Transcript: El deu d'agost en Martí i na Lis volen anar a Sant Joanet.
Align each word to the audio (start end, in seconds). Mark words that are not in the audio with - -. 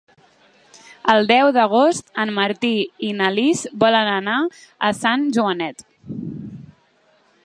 El 1.13 1.27
deu 1.31 1.49
d'agost 1.57 2.09
en 2.23 2.31
Martí 2.37 2.71
i 3.09 3.11
na 3.19 3.29
Lis 3.35 3.61
volen 3.85 4.09
anar 4.15 4.39
a 4.89 4.93
Sant 5.03 5.29
Joanet. 5.37 5.89